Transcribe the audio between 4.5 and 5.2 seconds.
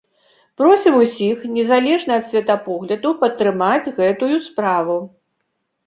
справу.